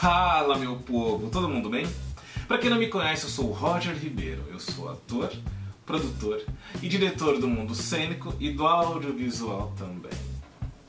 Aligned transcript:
Fala, 0.00 0.56
meu 0.56 0.76
povo, 0.76 1.28
todo 1.28 1.46
mundo 1.46 1.68
bem? 1.68 1.86
Para 2.48 2.56
quem 2.56 2.70
não 2.70 2.78
me 2.78 2.88
conhece, 2.88 3.24
eu 3.24 3.28
sou 3.28 3.50
o 3.50 3.52
Roger 3.52 3.94
Ribeiro. 3.94 4.42
Eu 4.50 4.58
sou 4.58 4.88
ator, 4.88 5.30
produtor 5.84 6.42
e 6.82 6.88
diretor 6.88 7.38
do 7.38 7.46
mundo 7.46 7.74
cênico 7.74 8.34
e 8.40 8.48
do 8.48 8.66
audiovisual 8.66 9.74
também. 9.76 10.18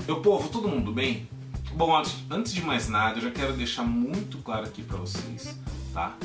Meu 0.08 0.21
povo, 0.21 0.47
todo 0.47 0.70
mundo 0.70 0.94
bem? 0.94 1.28
Bom, 1.74 1.94
antes 2.29 2.54
de 2.54 2.62
mais 2.62 2.88
nada, 2.88 3.18
eu 3.18 3.24
já 3.24 3.32
quero 3.32 3.52
deixar 3.52 3.84
muito 3.84 4.38
claro 4.38 4.63
aqui 4.63 4.82
para 4.82 4.96
vocês, 4.96 5.60
tá? 5.94 6.16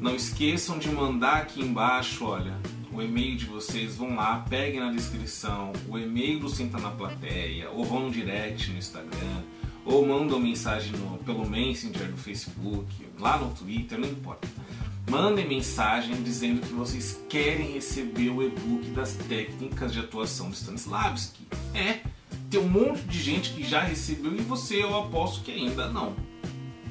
Não 0.00 0.14
esqueçam 0.14 0.78
de 0.78 0.88
mandar 0.88 1.38
aqui 1.38 1.60
embaixo, 1.60 2.24
olha, 2.26 2.56
o 2.92 3.02
e-mail 3.02 3.36
de 3.36 3.46
vocês, 3.46 3.96
vão 3.96 4.14
lá, 4.14 4.46
peguem 4.48 4.78
na 4.78 4.92
descrição 4.92 5.72
o 5.88 5.98
e-mail 5.98 6.38
do 6.38 6.48
Senta 6.48 6.78
na 6.78 6.90
Plateia, 6.92 7.70
ou 7.70 7.84
vão 7.84 8.02
no 8.02 8.10
direct 8.12 8.70
no 8.70 8.78
Instagram, 8.78 9.42
ou 9.86 10.04
mandam 10.04 10.40
mensagem 10.40 10.92
no, 10.92 11.16
pelo 11.18 11.48
Messenger 11.48 12.10
do 12.10 12.16
Facebook, 12.16 13.06
lá 13.18 13.38
no 13.38 13.54
Twitter, 13.54 13.98
não 13.98 14.08
importa. 14.08 14.48
Mandem 15.08 15.48
mensagem 15.48 16.20
dizendo 16.24 16.60
que 16.66 16.72
vocês 16.72 17.22
querem 17.28 17.72
receber 17.72 18.30
o 18.30 18.42
e-book 18.42 18.90
das 18.90 19.12
técnicas 19.12 19.92
de 19.92 20.00
atuação 20.00 20.50
do 20.50 20.56
Stanislavski. 20.56 21.46
É, 21.72 22.00
tem 22.50 22.58
um 22.58 22.68
monte 22.68 23.02
de 23.02 23.22
gente 23.22 23.52
que 23.52 23.62
já 23.62 23.80
recebeu 23.80 24.34
e 24.34 24.40
você 24.40 24.82
eu 24.82 24.98
aposto 24.98 25.44
que 25.44 25.52
ainda 25.52 25.88
não. 25.88 26.16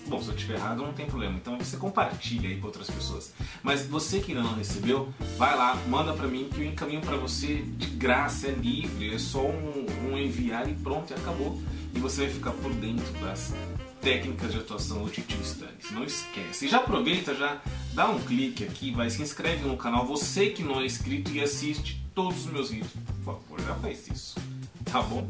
Bom, 0.07 0.21
se 0.21 0.29
eu 0.29 0.35
estiver 0.35 0.55
errado 0.55 0.83
não 0.83 0.93
tem 0.93 1.07
problema, 1.07 1.35
então 1.35 1.57
você 1.57 1.75
compartilha 1.77 2.47
aí 2.47 2.57
com 2.57 2.67
outras 2.67 2.89
pessoas. 2.89 3.33
Mas 3.63 3.85
você 3.87 4.19
que 4.19 4.31
ainda 4.31 4.43
não 4.43 4.55
recebeu, 4.55 5.11
vai 5.37 5.57
lá, 5.57 5.75
manda 5.89 6.13
para 6.13 6.27
mim 6.27 6.47
que 6.53 6.61
eu 6.61 6.65
encaminho 6.65 7.01
para 7.01 7.17
você 7.17 7.63
de 7.63 7.87
graça, 7.87 8.47
é 8.47 8.51
livre, 8.51 9.13
é 9.13 9.19
só 9.19 9.41
um, 9.41 9.85
um 10.07 10.17
enviar 10.17 10.69
e 10.69 10.75
pronto, 10.75 11.11
e 11.11 11.15
acabou. 11.15 11.59
E 11.95 11.99
você 11.99 12.23
vai 12.25 12.29
ficar 12.29 12.51
por 12.51 12.71
dentro 12.73 13.11
das 13.21 13.53
técnicas 14.01 14.51
de 14.51 14.59
atuação 14.59 15.03
do 15.03 15.09
Titio 15.09 15.41
Stannis. 15.41 15.91
Não 15.91 16.03
esquece. 16.03 16.65
E 16.65 16.69
já 16.69 16.77
aproveita, 16.77 17.33
já 17.33 17.61
dá 17.93 18.09
um 18.09 18.19
clique 18.19 18.63
aqui, 18.63 18.91
vai 18.91 19.09
se 19.09 19.21
inscreve 19.21 19.65
no 19.65 19.77
canal, 19.77 20.05
você 20.05 20.49
que 20.49 20.61
não 20.61 20.81
é 20.81 20.85
inscrito 20.85 21.31
e 21.31 21.41
assiste 21.41 22.05
todos 22.13 22.45
os 22.45 22.51
meus 22.51 22.69
vídeos. 22.69 22.91
Por 23.23 23.33
favor, 23.33 23.61
já 23.61 23.75
faz 23.75 24.07
isso 24.07 24.35
tá 24.95 25.01
bom? 25.01 25.27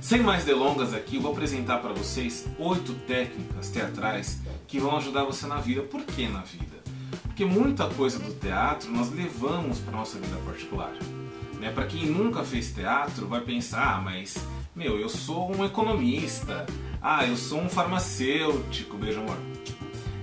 Sem 0.00 0.22
mais 0.22 0.44
delongas 0.44 0.94
aqui, 0.94 1.16
eu 1.16 1.22
vou 1.22 1.32
apresentar 1.32 1.78
para 1.78 1.92
vocês 1.92 2.46
oito 2.56 2.94
técnicas 3.06 3.68
teatrais 3.68 4.40
que 4.68 4.78
vão 4.78 4.96
ajudar 4.96 5.24
você 5.24 5.44
na 5.46 5.56
vida. 5.56 5.82
Por 5.82 6.02
que 6.04 6.28
na 6.28 6.42
vida? 6.42 6.76
Porque 7.24 7.44
muita 7.44 7.88
coisa 7.88 8.18
do 8.18 8.32
teatro 8.34 8.92
nós 8.92 9.10
levamos 9.10 9.80
para 9.80 9.92
nossa 9.96 10.18
vida 10.18 10.36
particular. 10.44 10.92
Né? 11.54 11.72
Para 11.72 11.86
quem 11.86 12.06
nunca 12.06 12.44
fez 12.44 12.72
teatro, 12.72 13.26
vai 13.26 13.40
pensar, 13.40 13.96
ah, 13.96 14.00
mas 14.00 14.36
meu, 14.78 14.96
eu 15.00 15.08
sou 15.08 15.52
um 15.52 15.64
economista, 15.64 16.64
ah, 17.02 17.26
eu 17.26 17.36
sou 17.36 17.60
um 17.60 17.68
farmacêutico, 17.68 18.96
beijo 18.96 19.18
amor. 19.18 19.36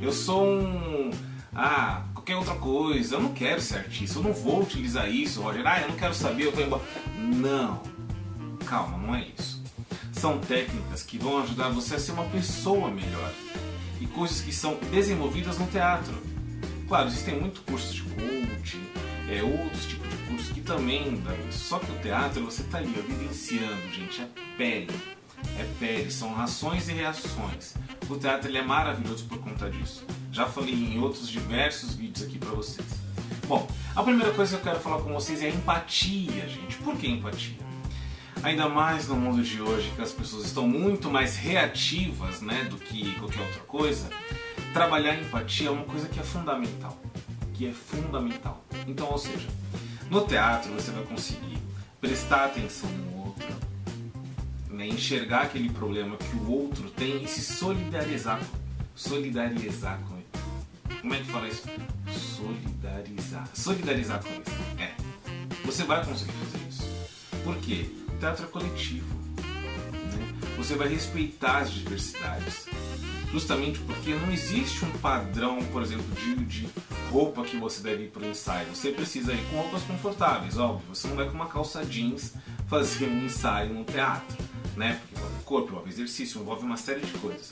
Eu 0.02 0.14
sou 0.14 0.48
um. 0.48 1.12
Ah, 1.54 2.06
qualquer 2.14 2.38
outra 2.38 2.56
coisa, 2.56 3.16
eu 3.16 3.20
não 3.20 3.34
quero 3.34 3.60
ser 3.60 3.80
artista, 3.80 4.18
eu 4.18 4.24
não 4.24 4.32
vou 4.32 4.62
utilizar 4.62 5.12
isso, 5.12 5.42
Roger. 5.42 5.68
Ah, 5.68 5.82
eu 5.82 5.90
não 5.90 5.98
quero 5.98 6.14
saber, 6.14 6.46
eu 6.46 6.54
tô 6.54 6.62
embora. 6.62 6.82
Não 7.18 7.82
Calma, 8.66 8.98
não 8.98 9.14
é 9.14 9.28
isso. 9.38 9.62
São 10.14 10.40
técnicas 10.40 11.04
que 11.04 11.18
vão 11.18 11.40
ajudar 11.40 11.70
você 11.70 11.96
a 11.96 12.00
ser 12.00 12.14
uma 12.14 12.24
pessoa 12.24 12.90
melhor 12.90 13.32
e 14.00 14.08
coisas 14.08 14.40
que 14.40 14.54
são 14.54 14.80
desenvolvidas 14.90 15.60
no 15.60 15.68
teatro. 15.68 16.14
Claro, 16.88 17.08
existem 17.08 17.40
muitos 17.42 17.62
cursos 17.62 17.94
de 17.94 18.04
coaching, 18.04 18.88
é, 19.30 19.44
outros 19.44 19.86
tipos 19.86 20.10
de 20.10 20.18
cursos 20.28 20.52
que 20.52 20.62
também. 20.62 21.22
Só 21.52 21.80
que 21.80 21.92
o 21.92 21.96
teatro 22.00 22.44
você 22.44 22.62
está 22.62 22.78
ali, 22.78 22.94
ó, 22.98 23.02
vivenciando, 23.02 23.92
gente, 23.94 24.22
é 24.22 24.28
pele. 24.58 25.16
É 25.60 25.66
pele, 25.80 26.12
são 26.12 26.40
ações 26.40 26.90
e 26.90 26.94
reações. 26.94 27.76
O 28.10 28.18
teatro 28.18 28.50
ele 28.50 28.58
é 28.58 28.64
maravilhoso 28.64 29.26
por 29.26 29.40
conta 29.40 29.70
disso. 29.70 30.06
Já 30.32 30.46
falei 30.46 30.74
em 30.74 31.00
outros 31.00 31.30
diversos 31.30 31.96
vídeos 31.96 32.28
aqui 32.28 32.38
para 32.38 32.50
vocês. 32.50 32.88
Bom, 33.48 33.68
a 33.96 34.04
primeira 34.04 34.34
coisa 34.34 34.58
que 34.58 34.62
eu 34.62 34.72
quero 34.72 34.84
falar 34.84 35.02
com 35.02 35.14
vocês 35.14 35.42
é 35.42 35.48
a 35.48 35.50
empatia, 35.50 36.48
gente. 36.48 36.78
Por 36.78 36.98
que 36.98 37.08
empatia? 37.08 37.58
Ainda 38.44 38.68
mais 38.68 39.08
no 39.08 39.16
mundo 39.16 39.44
de 39.44 39.62
hoje, 39.62 39.92
que 39.96 40.02
as 40.02 40.12
pessoas 40.12 40.46
estão 40.46 40.68
muito 40.68 41.10
mais 41.10 41.36
reativas 41.36 42.42
né, 42.42 42.66
do 42.66 42.78
que 42.78 43.14
qualquer 43.16 43.42
outra 43.42 43.62
coisa, 43.62 44.10
trabalhar 44.74 45.16
empatia 45.16 45.70
é 45.70 45.72
uma 45.72 45.86
coisa 45.86 46.08
que 46.08 46.20
é 46.20 46.24
fundamental. 46.24 47.00
Que 47.54 47.68
é 47.68 47.72
fundamental. 47.72 48.64
Então, 48.88 49.10
ou 49.10 49.18
seja, 49.18 49.48
no 50.10 50.26
teatro 50.26 50.72
você 50.74 50.92
vai 50.92 51.04
conseguir 51.04 51.58
prestar 52.00 52.46
atenção 52.46 52.90
no 52.90 53.26
outro, 53.26 53.48
né, 54.70 54.88
enxergar 54.88 55.44
aquele 55.44 55.70
problema 55.70 56.18
que 56.18 56.36
o 56.36 56.52
outro 56.52 56.90
tem 56.92 57.24
e 57.24 57.28
se 57.28 57.42
solidarizar, 57.42 58.40
solidarizar 58.96 60.00
com 60.08 60.16
ele. 60.16 60.26
Como 61.02 61.14
é 61.14 61.18
que 61.18 61.26
fala 61.26 61.48
isso? 61.48 61.64
Solidarizar. 62.12 63.48
Solidarizar 63.54 64.24
com 64.24 64.30
isso. 64.30 64.82
É. 64.82 64.94
Você 65.66 65.84
vai 65.84 66.04
conseguir 66.06 66.32
fazer 66.32 66.68
isso. 66.68 66.90
Por 67.44 67.58
quê? 67.58 67.86
teatro 68.20 68.46
é 68.46 68.48
coletivo. 68.48 69.16
Né? 69.38 70.34
Você 70.58 70.76
vai 70.76 70.88
respeitar 70.88 71.60
as 71.60 71.72
diversidades. 71.72 72.68
Justamente 73.32 73.80
porque 73.80 74.14
não 74.16 74.32
existe 74.32 74.86
um 74.86 74.92
padrão, 75.00 75.64
por 75.66 75.82
exemplo, 75.82 76.06
de, 76.16 76.36
de 76.46 76.70
roupa 77.16 77.44
que 77.44 77.56
você 77.56 77.82
deve 77.82 78.04
ir 78.04 78.10
para 78.10 78.24
o 78.24 78.26
ensaio. 78.26 78.68
Você 78.76 78.92
precisa 78.92 79.32
ir 79.32 79.42
com 79.50 79.56
roupas 79.56 79.82
confortáveis, 79.84 80.58
óbvio. 80.58 80.94
Você 80.94 81.08
não 81.08 81.16
vai 81.16 81.26
com 81.26 81.34
uma 81.34 81.48
calça 81.48 81.86
jeans 81.86 82.34
fazer 82.68 83.08
um 83.08 83.26
ensaio 83.26 83.74
no 83.74 83.86
teatro, 83.86 84.38
né? 84.76 85.00
Porque 85.00 85.16
envolve 85.16 85.44
corpo, 85.46 85.70
envolve 85.70 85.90
exercício, 85.90 86.42
envolve 86.42 86.66
uma 86.66 86.76
série 86.76 87.00
de 87.00 87.14
coisas. 87.20 87.50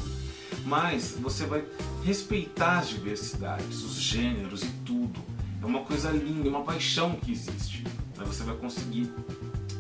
Mas 0.66 1.16
você 1.18 1.46
vai 1.46 1.64
respeitar 2.04 2.80
as 2.80 2.90
diversidades, 2.90 3.84
os 3.84 3.96
gêneros 3.96 4.64
e 4.64 4.70
tudo. 4.86 5.22
É 5.62 5.66
uma 5.66 5.84
coisa 5.84 6.12
linda, 6.12 6.50
é 6.50 6.52
uma 6.52 6.64
paixão 6.64 7.16
que 7.16 7.32
existe. 7.32 7.86
Você 8.18 8.44
vai 8.44 8.58
conseguir 8.58 9.10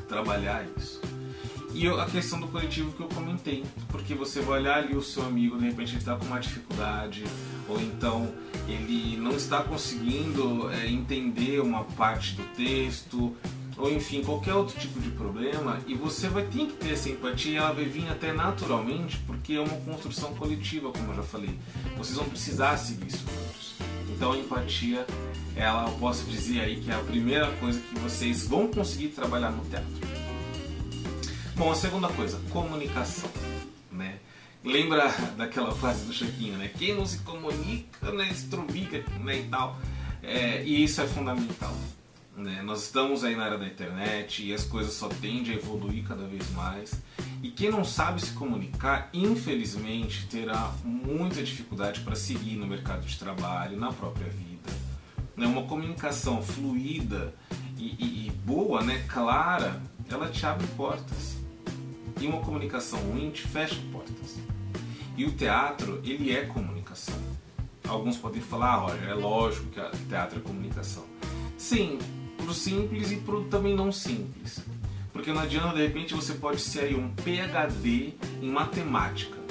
trabalhar 0.07 0.65
isso. 0.77 1.01
E 1.73 1.87
a 1.87 2.05
questão 2.05 2.39
do 2.39 2.47
coletivo 2.47 2.91
que 2.91 3.01
eu 3.01 3.07
comentei, 3.07 3.63
porque 3.89 4.13
você 4.13 4.41
vai 4.41 4.59
olhar 4.59 4.77
ali 4.77 4.95
o 4.95 5.01
seu 5.01 5.23
amigo, 5.23 5.57
de 5.57 5.65
repente 5.65 5.93
ele 5.93 5.97
está 5.97 6.15
com 6.15 6.25
uma 6.25 6.39
dificuldade, 6.39 7.23
ou 7.67 7.81
então 7.81 8.31
ele 8.67 9.17
não 9.17 9.31
está 9.31 9.63
conseguindo 9.63 10.69
é, 10.71 10.87
entender 10.87 11.59
uma 11.61 11.83
parte 11.83 12.35
do 12.35 12.43
texto, 12.55 13.35
ou 13.75 13.91
enfim, 13.91 14.23
qualquer 14.23 14.53
outro 14.53 14.79
tipo 14.79 14.99
de 14.99 15.09
problema, 15.09 15.79
e 15.87 15.95
você 15.95 16.27
vai 16.27 16.43
ter 16.43 16.67
que 16.67 16.73
ter 16.73 16.93
essa 16.93 17.09
empatia, 17.09 17.57
ela 17.57 17.73
vai 17.73 17.85
vir 17.85 18.07
até 18.07 18.31
naturalmente, 18.31 19.17
porque 19.25 19.53
é 19.53 19.59
uma 19.59 19.77
construção 19.77 20.33
coletiva, 20.35 20.91
como 20.91 21.11
eu 21.11 21.15
já 21.15 21.23
falei. 21.23 21.57
Vocês 21.97 22.15
vão 22.17 22.29
precisar 22.29 22.77
seguir 22.77 23.07
isso 23.07 23.25
juntos. 23.25 23.73
Então 24.15 24.33
a 24.33 24.37
empatia, 24.37 25.07
ela 25.55 25.87
eu 25.89 25.93
posso 25.97 26.23
dizer 26.25 26.61
aí 26.61 26.79
que 26.79 26.91
é 26.91 26.93
a 26.93 26.99
primeira 26.99 27.51
coisa 27.53 27.79
que 27.79 27.99
vocês 27.99 28.47
vão 28.47 28.67
conseguir 28.67 29.07
trabalhar 29.07 29.49
no 29.49 29.65
teatro. 29.65 30.12
Bom, 31.55 31.71
a 31.71 31.75
segunda 31.75 32.07
coisa, 32.09 32.41
comunicação, 32.49 33.29
né? 33.91 34.17
Lembra 34.63 35.07
daquela 35.37 35.71
frase 35.71 36.03
do 36.05 36.11
Chiquinho, 36.11 36.57
né? 36.57 36.67
Quem 36.67 36.95
não 36.95 37.05
se 37.05 37.19
comunica, 37.19 38.11
né, 38.11 38.27
estrubica, 38.31 39.03
né, 39.19 39.39
e 39.39 39.43
tal. 39.43 39.77
É, 40.23 40.63
e 40.63 40.83
isso 40.83 40.99
é 40.99 41.07
fundamental. 41.07 41.75
Né? 42.35 42.63
Nós 42.63 42.83
estamos 42.83 43.23
aí 43.23 43.35
na 43.35 43.45
era 43.45 43.57
da 43.59 43.67
internet 43.67 44.43
e 44.43 44.51
as 44.51 44.63
coisas 44.63 44.93
só 44.93 45.07
tendem 45.07 45.53
a 45.53 45.57
evoluir 45.57 46.03
cada 46.03 46.25
vez 46.25 46.49
mais. 46.51 46.99
E 47.43 47.51
quem 47.51 47.69
não 47.69 47.83
sabe 47.83 48.19
se 48.21 48.31
comunicar, 48.31 49.09
infelizmente, 49.13 50.25
terá 50.25 50.73
muita 50.83 51.43
dificuldade 51.43 51.99
para 51.99 52.15
seguir 52.15 52.55
no 52.55 52.65
mercado 52.65 53.05
de 53.05 53.19
trabalho, 53.19 53.77
na 53.77 53.93
própria 53.93 54.29
vida. 54.29 54.71
Né? 55.37 55.45
Uma 55.45 55.63
comunicação 55.63 56.41
fluida 56.41 57.35
e, 57.77 57.95
e, 57.99 58.27
e 58.27 58.31
boa, 58.43 58.81
né? 58.81 59.05
clara, 59.07 59.79
ela 60.09 60.27
te 60.29 60.43
abre 60.45 60.65
portas. 60.75 61.32
E 62.19 62.27
uma 62.27 62.41
comunicação 62.41 62.99
ruim 62.99 63.31
te 63.31 63.47
fecha 63.47 63.75
portas. 63.91 64.39
E 65.17 65.25
o 65.25 65.31
teatro, 65.31 66.01
ele 66.03 66.31
é 66.35 66.45
comunicação. 66.45 67.15
Alguns 67.87 68.17
podem 68.17 68.41
falar, 68.41 68.73
ah, 68.73 68.75
Roger, 68.77 69.09
é 69.09 69.13
lógico 69.13 69.67
que 69.67 69.79
o 69.79 70.07
teatro 70.07 70.39
é 70.39 70.41
comunicação. 70.41 71.05
Sim, 71.57 71.99
pro 72.37 72.53
simples 72.53 73.11
e 73.11 73.17
pro 73.17 73.43
também 73.45 73.75
não 73.75 73.91
simples. 73.91 74.61
Porque 75.11 75.31
não 75.31 75.41
adianta, 75.41 75.75
de 75.75 75.81
repente, 75.85 76.13
você 76.13 76.33
pode 76.33 76.59
ser 76.59 76.85
aí 76.85 76.95
um 76.95 77.09
PhD 77.09 78.13
em 78.41 78.49
matemática. 78.49 79.42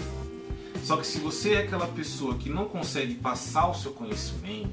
Só 0.82 0.96
que 0.96 1.06
se 1.06 1.19
você 1.19 1.55
é 1.55 1.58
aquela 1.58 1.87
pessoa 1.87 2.34
que 2.34 2.50
não 2.50 2.67
consegue 2.67 3.14
passar 3.14 3.69
o 3.69 3.75
seu 3.75 3.93
conhecimento, 3.93 4.70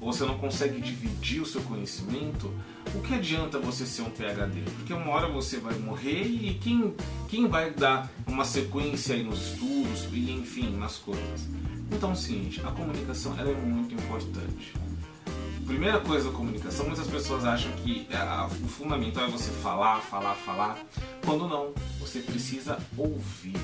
ou 0.00 0.12
você 0.12 0.24
não 0.24 0.38
consegue 0.38 0.80
dividir 0.80 1.40
o 1.40 1.46
seu 1.46 1.60
conhecimento, 1.62 2.52
o 2.94 3.00
que 3.00 3.14
adianta 3.14 3.58
você 3.58 3.86
ser 3.86 4.02
um 4.02 4.10
PhD? 4.10 4.62
Porque 4.76 4.92
uma 4.92 5.10
hora 5.10 5.28
você 5.28 5.58
vai 5.58 5.74
morrer 5.74 6.22
e 6.22 6.54
quem, 6.54 6.94
quem 7.28 7.48
vai 7.48 7.70
dar 7.70 8.10
uma 8.26 8.44
sequência 8.44 9.14
aí 9.14 9.22
nos 9.22 9.52
estudos 9.52 10.08
e 10.12 10.30
enfim, 10.30 10.76
nas 10.76 10.96
coisas? 10.96 11.48
Então 11.90 12.14
seguinte, 12.14 12.60
a 12.64 12.70
comunicação 12.70 13.34
ela 13.38 13.50
é 13.50 13.54
muito 13.54 13.94
importante 13.94 14.72
primeira 15.72 16.00
coisa 16.00 16.30
da 16.30 16.36
comunicação, 16.36 16.86
muitas 16.86 17.06
pessoas 17.06 17.46
acham 17.46 17.72
que 17.72 18.06
é, 18.10 18.44
o 18.44 18.68
fundamental 18.68 19.24
é 19.24 19.28
você 19.28 19.50
falar, 19.50 20.00
falar, 20.00 20.34
falar, 20.34 20.78
quando 21.24 21.48
não, 21.48 21.72
você 21.98 22.20
precisa 22.20 22.78
ouvir. 22.96 23.56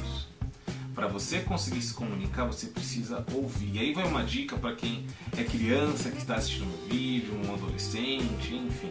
Para 0.99 1.07
você 1.07 1.39
conseguir 1.39 1.81
se 1.81 1.95
comunicar, 1.95 2.45
você 2.45 2.67
precisa 2.67 3.25
ouvir. 3.33 3.71
E 3.73 3.79
aí 3.79 3.95
vai 3.95 4.05
uma 4.05 4.25
dica 4.25 4.57
para 4.57 4.75
quem 4.75 5.07
é 5.37 5.45
criança 5.45 6.11
que 6.11 6.19
está 6.19 6.35
assistindo 6.35 6.67
o 6.67 6.89
vídeo, 6.89 7.41
um 7.47 7.55
adolescente, 7.55 8.53
enfim. 8.53 8.91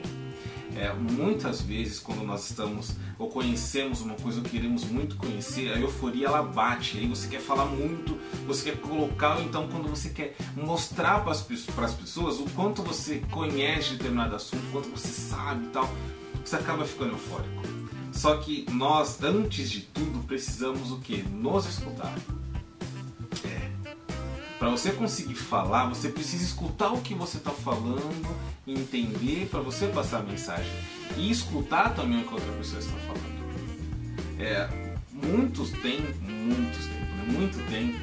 É, 0.74 0.94
muitas 0.94 1.60
vezes 1.60 2.00
quando 2.00 2.24
nós 2.24 2.50
estamos 2.50 2.96
ou 3.20 3.28
conhecemos 3.28 4.00
uma 4.00 4.16
coisa 4.16 4.40
ou 4.40 4.46
queremos 4.46 4.86
muito 4.86 5.18
conhecer, 5.18 5.74
a 5.74 5.78
euforia 5.78 6.28
ela 6.28 6.42
bate, 6.42 6.98
aí 6.98 7.08
você 7.08 7.28
quer 7.28 7.42
falar 7.42 7.66
muito, 7.66 8.18
você 8.46 8.72
quer 8.72 8.80
colocar, 8.80 9.42
então 9.42 9.68
quando 9.68 9.90
você 9.90 10.08
quer 10.10 10.34
mostrar 10.56 11.26
para 11.26 11.34
as 11.34 11.42
pessoas 11.42 12.40
o 12.40 12.46
quanto 12.56 12.82
você 12.82 13.22
conhece 13.32 13.96
determinado 13.96 14.34
assunto, 14.34 14.64
o 14.68 14.72
quanto 14.72 14.90
você 14.90 15.10
sabe 15.10 15.66
e 15.66 15.70
tal, 15.72 15.94
você 16.46 16.56
acaba 16.56 16.86
ficando 16.86 17.12
eufórico. 17.12 17.77
Só 18.18 18.36
que 18.38 18.66
nós, 18.72 19.22
antes 19.22 19.70
de 19.70 19.82
tudo, 19.82 20.26
precisamos 20.26 20.92
o 20.92 20.98
que? 20.98 21.22
Nos 21.22 21.68
escutar. 21.68 22.18
É. 23.46 23.70
Para 24.58 24.70
você 24.72 24.92
conseguir 24.92 25.36
falar, 25.36 25.88
você 25.88 26.10
precisa 26.10 26.44
escutar 26.44 26.92
o 26.92 27.00
que 27.00 27.14
você 27.14 27.38
está 27.38 27.52
falando, 27.52 28.36
entender 28.66 29.48
para 29.52 29.60
você 29.60 29.86
passar 29.86 30.22
a 30.22 30.24
mensagem 30.24 30.72
e 31.16 31.30
escutar 31.30 31.94
também 31.94 32.22
o 32.22 32.28
que 32.28 32.34
outra 32.34 32.52
pessoa 32.54 32.80
está 32.80 32.98
falando. 33.02 33.38
É, 34.40 34.68
muitos 35.14 35.70
têm, 35.70 36.02
muitos 36.20 36.86
tempos, 36.88 37.10
né? 37.10 37.26
muito 37.28 37.70
tempo, 37.70 38.00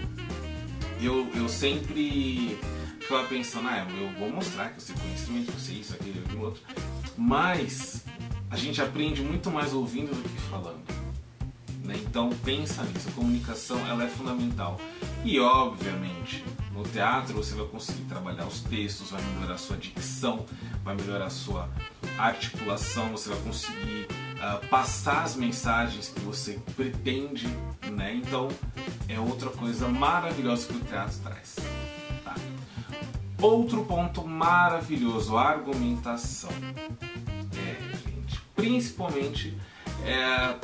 eu, 1.00 1.28
eu 1.34 1.48
sempre 1.48 2.56
ficava 3.00 3.26
pensando, 3.26 3.66
ah, 3.66 3.84
eu 3.98 4.12
vou 4.16 4.30
mostrar 4.30 4.68
que 4.68 4.76
eu 4.76 4.80
sei 4.80 4.94
conhecimento, 4.94 5.46
que 5.46 5.52
eu 5.54 5.60
sei 5.60 5.76
isso, 5.80 5.92
aquilo, 5.92 6.22
aquilo 6.24 6.44
outro. 6.44 6.62
Mas 7.16 8.04
a 8.54 8.56
gente 8.56 8.80
aprende 8.80 9.20
muito 9.20 9.50
mais 9.50 9.72
ouvindo 9.72 10.14
do 10.14 10.28
que 10.28 10.40
falando. 10.42 10.78
Né? 11.82 11.96
Então 11.96 12.30
pensa 12.44 12.84
nisso, 12.84 13.08
a 13.08 13.12
comunicação 13.12 13.76
ela 13.88 14.04
é 14.04 14.08
fundamental. 14.08 14.80
E 15.24 15.40
obviamente, 15.40 16.44
no 16.72 16.84
teatro 16.84 17.34
você 17.34 17.52
vai 17.56 17.66
conseguir 17.66 18.02
trabalhar 18.02 18.46
os 18.46 18.60
textos, 18.60 19.10
vai 19.10 19.20
melhorar 19.22 19.54
a 19.54 19.58
sua 19.58 19.76
dicção, 19.76 20.46
vai 20.84 20.94
melhorar 20.94 21.26
a 21.26 21.30
sua 21.30 21.68
articulação, 22.16 23.08
você 23.08 23.30
vai 23.30 23.40
conseguir 23.40 24.06
uh, 24.36 24.64
passar 24.68 25.24
as 25.24 25.34
mensagens 25.34 26.10
que 26.10 26.20
você 26.20 26.60
pretende, 26.76 27.48
né? 27.90 28.14
Então 28.14 28.46
é 29.08 29.18
outra 29.18 29.50
coisa 29.50 29.88
maravilhosa 29.88 30.68
que 30.68 30.76
o 30.76 30.80
teatro 30.80 31.18
traz. 31.24 31.56
Tá? 32.22 32.36
Outro 33.42 33.84
ponto 33.84 34.24
maravilhoso, 34.24 35.36
a 35.36 35.42
argumentação 35.42 36.50
principalmente 38.64 39.54
é, 40.04 40.56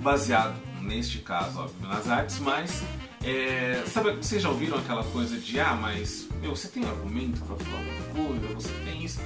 baseado, 0.00 0.54
neste 0.80 1.18
caso, 1.18 1.58
óbvio, 1.58 1.88
nas 1.88 2.08
artes, 2.08 2.38
mas 2.38 2.82
é, 3.24 3.82
sabe, 3.86 4.12
vocês 4.12 4.42
já 4.42 4.48
ouviram 4.48 4.78
aquela 4.78 5.02
coisa 5.04 5.36
de 5.36 5.58
ah, 5.58 5.74
mas 5.74 6.28
meu, 6.40 6.54
você 6.54 6.68
tem 6.68 6.84
argumento 6.84 7.40
para 7.40 7.56
falar 7.56 7.78
alguma 7.78 8.28
coisa, 8.28 8.54
você 8.54 8.72
tem 8.84 9.04
isso. 9.04 9.20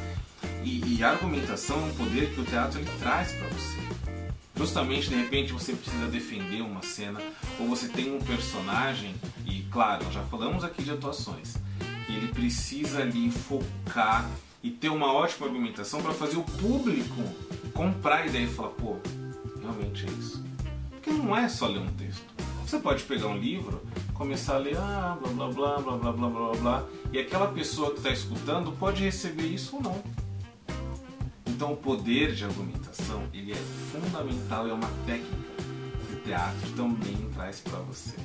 E, 0.62 0.96
e, 0.96 1.02
a 1.02 1.10
argumentação 1.10 1.76
é 1.76 1.84
um 1.84 1.94
poder 1.94 2.32
que 2.34 2.40
o 2.40 2.44
teatro 2.44 2.78
ele 2.78 2.90
traz 2.98 3.32
para 3.32 3.48
você. 3.48 3.78
Justamente, 4.56 5.08
de 5.08 5.14
repente, 5.14 5.52
você 5.52 5.72
precisa 5.72 6.06
defender 6.06 6.62
uma 6.62 6.82
cena, 6.82 7.20
ou 7.58 7.68
você 7.68 7.88
tem 7.88 8.14
um 8.14 8.20
personagem, 8.20 9.14
e 9.46 9.62
claro, 9.70 10.04
já 10.12 10.22
falamos 10.24 10.64
aqui 10.64 10.82
de 10.82 10.90
atuações, 10.90 11.56
que 12.06 12.12
ele 12.12 12.28
precisa 12.28 13.00
ali 13.00 13.30
focar 13.30 14.28
e 14.62 14.70
ter 14.70 14.88
uma 14.88 15.12
ótima 15.12 15.46
argumentação 15.46 16.02
para 16.02 16.12
fazer 16.12 16.36
o 16.36 16.42
público 16.42 17.22
comprar 17.78 18.22
a 18.22 18.26
ideia 18.26 18.42
e 18.42 18.48
falar, 18.48 18.70
pô, 18.70 18.96
realmente 19.62 20.04
é 20.04 20.10
isso. 20.10 20.44
Porque 20.90 21.12
não 21.12 21.36
é 21.36 21.48
só 21.48 21.68
ler 21.68 21.78
um 21.78 21.86
texto. 21.92 22.24
Você 22.66 22.80
pode 22.80 23.04
pegar 23.04 23.28
um 23.28 23.38
livro, 23.38 23.80
começar 24.12 24.56
a 24.56 24.58
ler, 24.58 24.76
ah, 24.76 25.16
blá 25.22 25.30
blá 25.30 25.48
blá 25.48 25.78
blá 25.78 25.96
blá 25.96 26.12
blá 26.12 26.28
blá 26.28 26.56
blá, 26.56 26.84
e 27.12 27.20
aquela 27.20 27.46
pessoa 27.46 27.92
que 27.92 27.98
está 27.98 28.10
escutando 28.10 28.72
pode 28.72 29.04
receber 29.04 29.46
isso 29.46 29.76
ou 29.76 29.82
não. 29.82 30.02
Então 31.46 31.72
o 31.72 31.76
poder 31.76 32.34
de 32.34 32.44
argumentação 32.44 33.22
ele 33.32 33.52
é 33.52 33.62
fundamental, 33.92 34.66
é 34.66 34.72
uma 34.72 34.90
técnica 35.06 35.62
que 36.08 36.14
o 36.14 36.20
teatro 36.24 36.70
também 36.74 37.30
traz 37.32 37.60
para 37.60 37.78
você. 37.78 38.16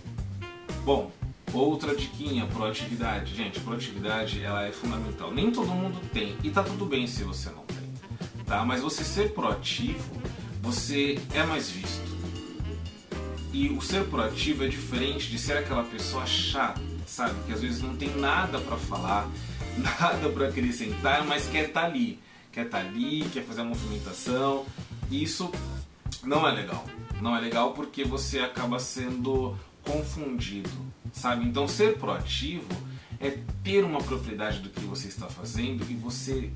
Bom, 0.84 1.12
outra 1.54 1.96
diquinha, 1.96 2.48
proatividade. 2.48 3.36
Gente, 3.36 3.60
proatividade 3.60 4.44
ela 4.44 4.64
é 4.64 4.72
fundamental. 4.72 5.32
Nem 5.32 5.52
todo 5.52 5.68
mundo 5.68 6.02
tem 6.12 6.36
e 6.44 6.50
tá 6.50 6.64
tudo 6.64 6.88
bem 6.88 7.06
se 7.06 7.24
você 7.24 7.52
não 7.52 7.63
tá? 8.46 8.64
Mas 8.66 8.82
você 8.82 9.04
ser 9.04 9.34
proativo, 9.34 10.04
você 10.62 11.20
é 11.34 11.44
mais 11.44 11.70
visto. 11.70 12.14
E 13.52 13.70
o 13.70 13.82
ser 13.82 14.06
proativo 14.06 14.64
é 14.64 14.68
diferente 14.68 15.30
de 15.30 15.38
ser 15.38 15.58
aquela 15.58 15.84
pessoa 15.84 16.26
chata, 16.26 16.82
sabe? 17.06 17.36
Que 17.46 17.54
às 17.54 17.62
vezes 17.62 17.82
não 17.82 17.96
tem 17.96 18.10
nada 18.16 18.60
para 18.60 18.78
falar, 18.78 19.30
nada 19.78 20.30
para 20.30 20.48
acrescentar, 20.48 21.26
mas 21.26 21.48
quer 21.48 21.68
estar 21.68 21.82
tá 21.82 21.88
ali. 21.88 22.20
Quer 22.52 22.66
estar 22.66 22.80
tá 22.80 22.86
ali, 22.88 23.28
quer 23.32 23.44
fazer 23.44 23.62
a 23.62 23.64
movimentação. 23.64 24.66
Isso 25.12 25.52
não 26.24 26.48
é 26.48 26.52
legal. 26.52 26.84
Não 27.22 27.36
é 27.36 27.40
legal 27.40 27.74
porque 27.74 28.04
você 28.04 28.40
acaba 28.40 28.80
sendo 28.80 29.56
confundido, 29.84 30.70
sabe? 31.12 31.46
Então 31.46 31.68
ser 31.68 31.98
proativo 31.98 32.68
é 33.20 33.38
ter 33.64 33.84
uma 33.84 34.02
propriedade 34.02 34.60
do 34.60 34.70
que 34.70 34.82
você 34.82 35.08
está 35.08 35.28
fazendo 35.28 35.86
e 35.90 35.94
você 35.94 36.52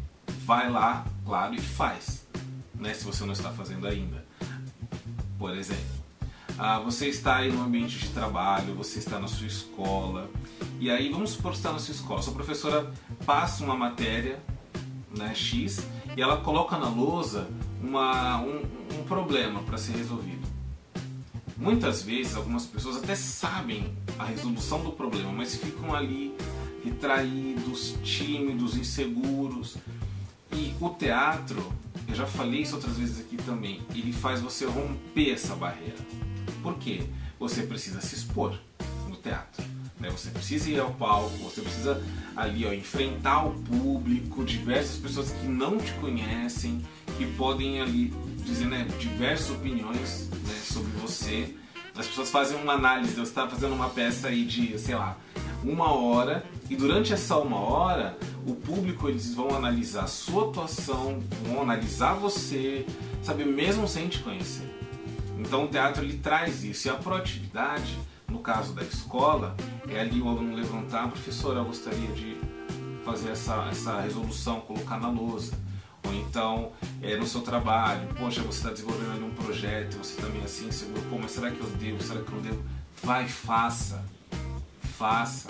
vai 0.45 0.69
lá, 0.69 1.05
claro, 1.25 1.55
e 1.55 1.61
faz, 1.61 2.25
né? 2.75 2.93
Se 2.93 3.05
você 3.05 3.25
não 3.25 3.33
está 3.33 3.51
fazendo 3.51 3.87
ainda. 3.87 4.25
Por 5.37 5.55
exemplo, 5.55 5.97
ah, 6.57 6.79
você 6.79 7.07
está 7.07 7.37
aí 7.37 7.51
no 7.51 7.61
ambiente 7.61 7.99
de 7.99 8.09
trabalho, 8.09 8.73
você 8.73 8.97
está 8.97 9.19
na 9.19 9.27
sua 9.27 9.45
escola, 9.45 10.29
e 10.79 10.89
aí 10.89 11.11
vamos 11.11 11.31
supor 11.31 11.51
que 11.51 11.57
está 11.57 11.71
na 11.71 11.79
sua 11.79 11.93
escola, 11.93 12.21
sua 12.21 12.33
professora 12.33 12.91
passa 13.25 13.63
uma 13.63 13.75
matéria, 13.75 14.39
né, 15.15 15.35
X, 15.35 15.85
e 16.15 16.21
ela 16.21 16.37
coloca 16.37 16.77
na 16.77 16.89
lousa 16.89 17.47
uma, 17.81 18.41
um, 18.41 18.63
um 18.99 19.03
problema 19.07 19.61
para 19.61 19.77
ser 19.77 19.97
resolvido. 19.97 20.47
Muitas 21.55 22.01
vezes 22.01 22.35
algumas 22.35 22.65
pessoas 22.65 22.97
até 22.97 23.15
sabem 23.15 23.91
a 24.17 24.25
resolução 24.25 24.83
do 24.83 24.91
problema, 24.91 25.31
mas 25.31 25.55
ficam 25.55 25.93
ali 25.93 26.35
retraídos, 26.83 27.95
tímidos, 28.03 28.75
inseguros, 28.75 29.77
e 30.57 30.75
o 30.81 30.89
teatro, 30.89 31.71
eu 32.07 32.15
já 32.15 32.25
falei 32.25 32.61
isso 32.61 32.75
outras 32.75 32.97
vezes 32.97 33.19
aqui 33.19 33.37
também, 33.37 33.79
ele 33.93 34.11
faz 34.11 34.41
você 34.41 34.65
romper 34.65 35.31
essa 35.31 35.55
barreira. 35.55 35.97
Por 36.63 36.75
quê? 36.79 37.03
Você 37.39 37.61
precisa 37.61 38.01
se 38.01 38.15
expor 38.15 38.57
no 39.07 39.15
teatro. 39.15 39.63
Né? 39.99 40.09
Você 40.09 40.31
precisa 40.31 40.69
ir 40.69 40.79
ao 40.79 40.91
palco, 40.93 41.37
você 41.37 41.61
precisa 41.61 42.03
ali 42.35 42.65
ó, 42.65 42.73
enfrentar 42.73 43.45
o 43.45 43.53
público, 43.53 44.43
diversas 44.43 44.97
pessoas 44.97 45.29
que 45.29 45.47
não 45.47 45.77
te 45.77 45.93
conhecem, 45.93 46.81
que 47.17 47.27
podem 47.33 47.79
ali 47.79 48.11
dizer 48.43 48.65
né, 48.65 48.87
diversas 48.99 49.51
opiniões 49.51 50.27
né, 50.29 50.55
sobre 50.63 50.91
você. 50.99 51.55
As 51.95 52.07
pessoas 52.07 52.31
fazem 52.31 52.59
uma 52.61 52.73
análise, 52.73 53.13
você 53.13 53.21
está 53.21 53.47
fazendo 53.47 53.73
uma 53.73 53.89
peça 53.89 54.29
aí 54.29 54.43
de, 54.43 54.77
sei 54.79 54.95
lá, 54.95 55.17
uma 55.63 55.91
hora 55.91 56.43
e 56.69 56.75
durante 56.75 57.13
essa 57.13 57.37
uma 57.37 57.59
hora 57.59 58.17
o 58.47 58.55
público 58.55 59.09
eles 59.09 59.33
vão 59.33 59.53
analisar 59.53 60.05
a 60.05 60.07
sua 60.07 60.47
atuação, 60.47 61.19
vão 61.45 61.61
analisar 61.61 62.13
você, 62.13 62.85
sabe, 63.21 63.43
mesmo 63.43 63.85
sem 63.87 64.07
te 64.07 64.19
conhecer. 64.19 64.73
Então 65.37 65.65
o 65.65 65.67
teatro 65.67 66.01
ele 66.01 66.17
traz 66.17 66.63
isso 66.63 66.87
e 66.87 66.89
a 66.89 66.95
proatividade, 66.95 67.99
no 68.25 68.39
caso 68.39 68.73
da 68.73 68.81
escola, 68.83 69.55
é 69.89 69.99
ali 69.99 70.21
o 70.21 70.29
aluno 70.29 70.55
levantar, 70.55 71.09
professor, 71.09 71.57
eu 71.57 71.65
gostaria 71.65 72.07
de 72.13 72.37
fazer 73.03 73.31
essa, 73.31 73.67
essa 73.69 73.99
resolução, 73.99 74.61
colocar 74.61 74.97
na 74.97 75.09
lousa. 75.09 75.53
Ou 76.05 76.13
então, 76.13 76.71
é, 77.01 77.17
no 77.17 77.27
seu 77.27 77.41
trabalho, 77.41 78.07
poxa, 78.17 78.41
você 78.41 78.59
está 78.59 78.69
desenvolvendo 78.69 79.11
ali 79.11 79.23
um 79.23 79.31
projeto, 79.31 79.97
você 79.97 80.21
também 80.21 80.41
assim, 80.41 80.71
seguro, 80.71 81.01
pô, 81.09 81.17
mas 81.17 81.31
será 81.31 81.51
que 81.51 81.59
eu 81.59 81.69
devo, 81.71 82.01
será 82.01 82.21
que 82.21 82.31
eu 82.31 82.39
devo? 82.39 82.63
Vai, 83.03 83.27
faça, 83.27 84.05
faça 84.97 85.49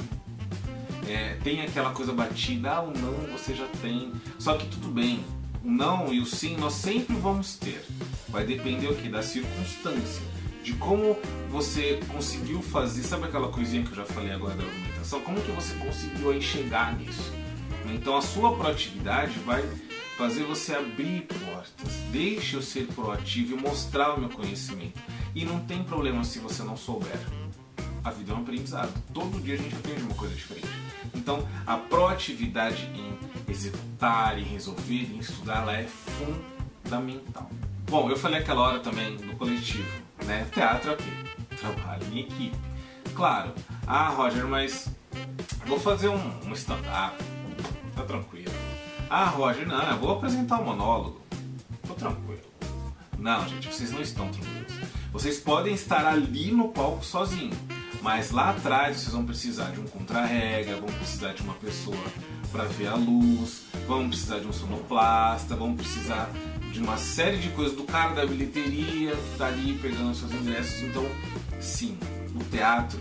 é, 1.08 1.38
tem 1.44 1.62
aquela 1.62 1.92
coisa 1.92 2.12
batida, 2.12 2.72
ah, 2.72 2.82
o 2.82 2.92
não 2.92 3.14
você 3.32 3.54
já 3.54 3.68
tem. 3.82 4.12
Só 4.38 4.56
que 4.56 4.68
tudo 4.68 4.90
bem, 4.90 5.24
o 5.64 5.70
não 5.70 6.14
e 6.14 6.20
o 6.20 6.26
sim 6.26 6.58
nós 6.58 6.74
sempre 6.74 7.16
vamos 7.16 7.56
ter. 7.56 7.84
Vai 8.30 8.46
depender 8.46 8.88
o 8.88 8.96
que? 8.96 9.10
Da 9.10 9.22
circunstância. 9.22 10.22
De 10.64 10.74
como 10.74 11.18
você 11.50 12.00
conseguiu 12.10 12.62
fazer, 12.62 13.04
sabe 13.04 13.26
aquela 13.26 13.48
coisinha 13.50 13.84
que 13.84 13.92
eu 13.92 13.96
já 13.96 14.06
falei 14.06 14.32
agora 14.32 14.56
da 14.56 14.64
argumentação? 14.64 15.22
Como 15.22 15.42
que 15.42 15.52
você 15.52 15.74
conseguiu 15.76 16.34
enxergar 16.34 16.98
nisso? 16.98 17.32
Então 17.94 18.18
a 18.18 18.22
sua 18.22 18.54
proatividade 18.56 19.40
vai 19.40 19.64
fazer 20.18 20.44
você 20.44 20.76
abrir 20.76 21.22
portas. 21.22 21.94
Deixe 22.12 22.56
eu 22.56 22.62
ser 22.62 22.86
proativo 22.88 23.56
e 23.56 23.62
mostrar 23.62 24.16
o 24.16 24.20
meu 24.20 24.30
conhecimento. 24.30 25.00
E 25.34 25.46
não 25.46 25.60
tem 25.62 25.84
problema 25.84 26.24
se 26.26 26.40
você 26.40 26.64
não 26.64 26.76
souber 26.76 27.18
a 28.08 28.12
vida 28.12 28.32
é 28.32 28.36
um 28.36 28.40
aprendizado. 28.40 28.94
Todo 29.14 29.42
dia 29.42 29.56
a 29.56 29.58
gente 29.58 29.76
aprende 29.76 30.02
uma 30.04 30.16
coisa 30.16 30.34
diferente. 30.34 30.68
Então, 31.14 31.48
a 31.66 31.78
proatividade 31.78 32.90
em 32.96 33.18
executar, 33.52 34.38
em 34.38 34.44
resolver, 34.44 35.12
em 35.14 35.20
estudar, 35.20 35.62
ela 35.64 35.78
é 35.78 35.88
fundamental. 36.84 37.50
Bom, 37.90 38.10
eu 38.10 38.18
falei 38.18 38.40
aquela 38.40 38.62
hora 38.62 38.80
também 38.80 39.18
no 39.18 39.36
coletivo, 39.36 39.90
né? 40.26 40.46
Teatro 40.54 40.92
é 40.92 40.94
o 40.94 40.98
quê? 40.98 41.12
Trabalho 41.56 42.06
em 42.12 42.20
equipe. 42.20 42.58
claro, 43.16 43.54
ah, 43.88 44.10
Roger, 44.10 44.46
mas 44.46 44.90
vou 45.66 45.80
fazer 45.80 46.10
um, 46.10 46.40
um 46.46 46.54
stand-up. 46.54 47.16
Tá 47.96 48.04
tranquilo. 48.04 48.52
Ah, 49.10 49.26
Roger, 49.26 49.66
não, 49.66 49.82
eu 49.90 49.98
vou 49.98 50.12
apresentar 50.18 50.60
um 50.60 50.66
monólogo. 50.66 51.22
Tô 51.88 51.94
tranquilo. 51.94 52.42
Não, 53.18 53.48
gente, 53.48 53.74
vocês 53.74 53.92
não 53.92 54.02
estão 54.02 54.30
tranquilos. 54.30 54.74
Vocês 55.12 55.40
podem 55.40 55.74
estar 55.74 56.06
ali 56.06 56.52
no 56.52 56.68
palco 56.70 57.04
sozinho, 57.04 57.56
mas 58.08 58.32
lá 58.32 58.52
atrás 58.52 59.02
vocês 59.02 59.12
vão 59.12 59.26
precisar 59.26 59.72
de 59.72 59.82
um 59.82 59.84
contra-regra, 59.84 60.78
vão 60.78 60.88
precisar 60.94 61.34
de 61.34 61.42
uma 61.42 61.56
pessoa 61.56 62.02
para 62.54 62.64
ver 62.64 62.88
a 62.88 62.96
luz, 62.96 63.64
vão 63.86 64.08
precisar 64.08 64.40
de 64.40 64.48
um 64.48 64.54
sonoplasta, 64.54 65.58
vão 65.58 65.76
precisar 65.76 66.32
de 66.72 66.80
uma 66.80 66.96
série 66.96 67.36
de 67.36 67.50
coisas 67.50 67.76
do 67.76 67.84
cara 67.84 68.16
da 68.16 68.26
bilheteria, 68.26 69.14
que 69.14 69.38
tá 69.38 69.48
ali 69.48 69.78
pegando 69.82 70.16
seus 70.16 70.32
ingressos. 70.32 70.84
Então, 70.84 71.06
sim, 71.60 71.98
o 72.34 72.42
teatro 72.46 72.98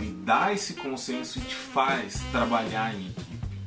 ele 0.00 0.16
dá 0.24 0.50
esse 0.54 0.72
consenso 0.72 1.38
e 1.38 1.42
te 1.42 1.54
faz 1.54 2.22
trabalhar 2.32 2.94
em 2.94 3.08
equipe. 3.08 3.58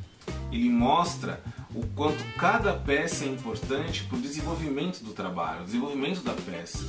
Ele 0.51 0.71
mostra 0.71 1.39
o 1.75 1.85
quanto 1.89 2.23
cada 2.35 2.73
peça 2.73 3.25
é 3.25 3.27
importante 3.27 4.05
para 4.05 4.17
o 4.17 4.21
desenvolvimento 4.21 5.03
do 5.03 5.13
trabalho, 5.13 5.61
o 5.61 5.65
desenvolvimento 5.65 6.23
da 6.23 6.33
peça. 6.33 6.83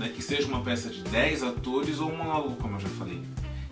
Né? 0.00 0.08
Que 0.08 0.22
seja 0.22 0.48
uma 0.48 0.62
peça 0.62 0.88
de 0.88 1.02
10 1.02 1.42
atores 1.42 2.00
ou 2.00 2.10
um 2.10 2.16
monólogo, 2.16 2.56
como 2.56 2.76
eu 2.76 2.80
já 2.80 2.88
falei. 2.88 3.22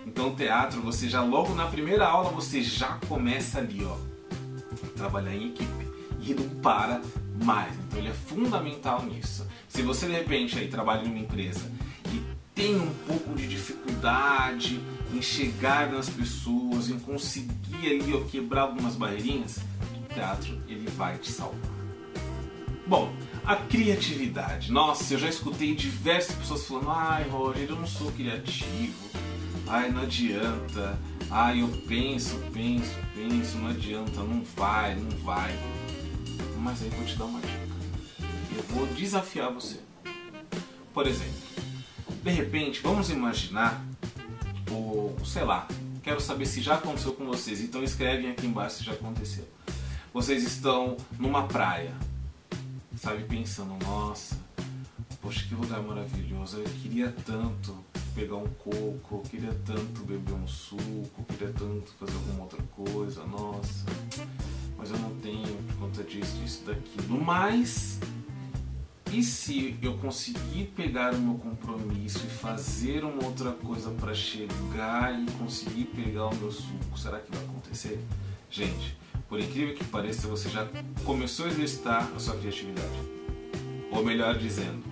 Então, 0.06 0.34
teatro, 0.34 0.82
você 0.82 1.08
já 1.08 1.22
logo 1.22 1.54
na 1.54 1.66
primeira 1.66 2.06
aula, 2.06 2.30
você 2.30 2.62
já 2.62 2.98
começa 3.08 3.58
ali, 3.58 3.82
ó, 3.82 3.96
trabalhar 4.94 5.34
em 5.34 5.48
equipe. 5.48 5.88
E 6.20 6.34
não 6.34 6.46
para 6.60 7.00
mais. 7.42 7.72
Então, 7.86 7.98
ele 7.98 8.08
é 8.08 8.12
fundamental 8.12 9.02
nisso. 9.06 9.46
Se 9.68 9.80
você, 9.80 10.06
de 10.06 10.12
repente, 10.12 10.58
aí 10.58 10.68
trabalha 10.68 11.06
em 11.06 11.10
uma 11.10 11.18
empresa 11.18 11.70
e 12.12 12.22
tem 12.54 12.76
um 12.76 12.92
pouco 13.06 13.34
de 13.34 13.48
dificuldade 13.48 14.80
em 15.14 15.22
chegar 15.22 15.90
nas 15.90 16.10
pessoas, 16.10 16.90
em 16.90 16.98
conseguir 16.98 17.86
ali, 17.86 18.12
ó, 18.12 18.20
quebrar 18.28 18.62
algumas 18.62 18.96
barreirinhas, 18.96 19.60
o 20.04 20.12
teatro, 20.12 20.60
ele 20.68 20.90
vai 20.90 21.16
te 21.16 21.32
salvar. 21.32 21.70
Bom, 22.86 23.14
a 23.48 23.56
criatividade. 23.56 24.70
Nossa, 24.70 25.14
eu 25.14 25.18
já 25.18 25.26
escutei 25.26 25.74
diversas 25.74 26.36
pessoas 26.36 26.66
falando: 26.66 26.90
ai, 26.90 27.26
Roger, 27.30 27.70
eu 27.70 27.76
não 27.76 27.86
sou 27.86 28.12
criativo. 28.12 29.08
Ai, 29.66 29.90
não 29.90 30.02
adianta. 30.02 30.98
Ai, 31.30 31.62
eu 31.62 31.68
penso, 31.88 32.36
penso, 32.52 32.94
penso, 33.14 33.56
não 33.56 33.68
adianta, 33.68 34.22
não 34.22 34.42
vai, 34.54 34.94
não 34.96 35.16
vai. 35.20 35.50
Mas 36.58 36.82
aí 36.82 36.88
eu 36.88 36.96
vou 36.98 37.06
te 37.06 37.16
dar 37.16 37.24
uma 37.24 37.40
dica. 37.40 37.68
Eu 38.54 38.62
vou 38.74 38.86
desafiar 38.88 39.50
você. 39.50 39.80
Por 40.92 41.06
exemplo, 41.06 41.32
de 42.22 42.30
repente, 42.30 42.80
vamos 42.82 43.08
imaginar, 43.08 43.82
ou 44.70 45.16
sei 45.24 45.44
lá, 45.44 45.66
quero 46.02 46.20
saber 46.20 46.44
se 46.44 46.60
já 46.60 46.74
aconteceu 46.74 47.14
com 47.14 47.24
vocês, 47.24 47.62
então 47.62 47.82
escrevem 47.82 48.30
aqui 48.30 48.46
embaixo 48.46 48.76
se 48.76 48.84
já 48.84 48.92
aconteceu. 48.92 49.48
Vocês 50.12 50.42
estão 50.42 50.96
numa 51.18 51.46
praia, 51.46 51.94
sabe, 52.98 53.22
pensando, 53.24 53.76
nossa, 53.84 54.36
poxa, 55.22 55.46
que 55.46 55.54
lugar 55.54 55.80
maravilhoso, 55.82 56.58
eu 56.58 56.64
queria 56.82 57.14
tanto 57.24 57.76
pegar 58.14 58.36
um 58.36 58.48
coco, 58.48 59.16
eu 59.16 59.22
queria 59.30 59.54
tanto 59.64 60.04
beber 60.04 60.34
um 60.34 60.48
suco, 60.48 61.10
eu 61.18 61.24
queria 61.24 61.52
tanto 61.52 61.92
fazer 61.92 62.14
alguma 62.14 62.42
outra 62.42 62.62
coisa, 62.74 63.24
nossa, 63.24 63.84
mas 64.76 64.90
eu 64.90 64.98
não 64.98 65.14
tenho 65.20 65.56
por 65.64 65.76
conta 65.76 66.02
disso, 66.02 66.36
disso, 66.38 66.64
daquilo. 66.64 67.22
Mas, 67.22 68.00
e 69.12 69.22
se 69.22 69.78
eu 69.80 69.96
conseguir 69.98 70.72
pegar 70.74 71.14
o 71.14 71.18
meu 71.18 71.34
compromisso 71.34 72.26
e 72.26 72.30
fazer 72.30 73.04
uma 73.04 73.24
outra 73.24 73.52
coisa 73.52 73.90
para 73.90 74.12
chegar 74.12 75.16
e 75.20 75.26
conseguir 75.32 75.84
pegar 75.84 76.26
o 76.26 76.34
meu 76.34 76.50
suco, 76.50 76.98
será 76.98 77.20
que 77.20 77.30
vai 77.30 77.44
acontecer? 77.44 78.04
Gente, 78.50 78.96
por 79.28 79.38
incrível 79.38 79.74
que 79.74 79.84
pareça, 79.84 80.26
você 80.26 80.48
já 80.48 80.66
começou 81.04 81.46
a 81.46 81.48
exercitar 81.48 82.10
a 82.16 82.18
sua 82.18 82.34
criatividade. 82.36 82.98
Ou 83.90 84.02
melhor 84.02 84.38
dizendo, 84.38 84.82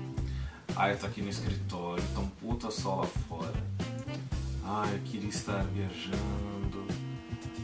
ah, 0.75 0.91
eu 0.91 0.99
tô 0.99 1.07
aqui 1.07 1.23
no 1.23 1.31
escritório, 1.31 2.05
tá 2.15 2.21
um 2.21 2.29
puta 2.29 2.71
sol 2.71 3.01
lá 3.01 3.07
fora. 3.07 3.55
Ah, 4.63 4.89
eu 4.93 4.99
queria 5.05 5.29
estar 5.29 5.65
viajando, 5.65 6.87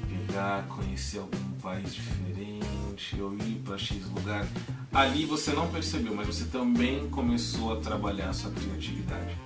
pegar, 0.09 0.67
conhecer 0.69 1.19
algum 1.19 1.53
país 1.61 1.95
diferente, 1.95 3.21
ou 3.21 3.35
ir 3.35 3.61
para 3.65 3.77
X 3.77 4.07
lugar. 4.07 4.47
Ali 4.95 5.27
você 5.27 5.53
não 5.53 5.69
percebeu, 5.69 6.15
mas 6.15 6.27
você 6.27 6.45
também 6.47 7.09
começou 7.11 7.75
a 7.75 7.81
trabalhar 7.81 8.31
a 8.31 8.33
sua 8.33 8.51
criatividade. 8.51 9.37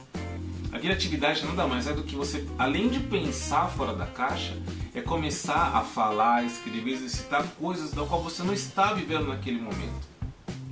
A 0.71 0.79
criatividade 0.79 1.45
nada 1.45 1.67
mais 1.67 1.87
é 1.87 1.93
do 1.93 2.03
que 2.03 2.15
você, 2.15 2.47
além 2.59 2.89
de 2.89 3.01
pensar 3.01 3.69
fora 3.69 3.95
da 3.95 4.07
caixa, 4.07 4.55
é 4.97 5.03
começar 5.03 5.77
a 5.77 5.83
falar, 5.83 6.45
escrever, 6.45 6.95
exercitar 6.95 7.47
coisas 7.61 7.93
da 7.93 8.05
qual 8.05 8.23
você 8.23 8.43
não 8.43 8.53
está 8.53 8.93
vivendo 8.93 9.29
naquele 9.29 9.61
momento. 9.61 10.09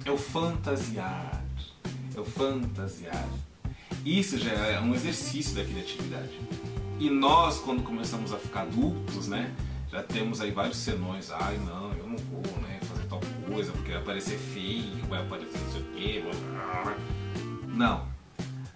É 0.05 0.11
o 0.11 0.19
fantasiar 0.19 1.45
é 2.17 2.21
o 2.21 2.25
fantasiar. 2.25 3.27
Isso 4.05 4.39
já 4.39 4.53
é 4.53 4.81
um 4.81 4.95
exercício 4.95 5.55
da 5.55 5.65
criatividade. 5.65 6.39
E 6.99 7.11
nós, 7.11 7.59
quando 7.59 7.83
começamos 7.83 8.33
a 8.33 8.37
ficar 8.37 8.63
adultos, 8.63 9.29
né, 9.29 9.53
já 9.91 10.03
temos 10.03 10.41
aí 10.41 10.51
vários 10.51 10.77
senões. 10.77 11.31
Ai, 11.31 11.59
não, 11.59 11.93
eu 11.95 12.07
não 12.07 12.17
vou 12.17 12.61
né, 12.63 12.79
fazer 12.83 13.05
tal 13.09 13.21
coisa 13.47 13.73
porque 13.73 13.93
vai 13.93 14.03
parecer 14.03 14.39
feio, 14.39 15.05
vai 15.09 15.21
aparecer 15.23 15.59
não 15.59 15.73
sei 15.73 15.81
o 15.81 15.85
quê. 15.95 16.25
Não. 17.69 18.14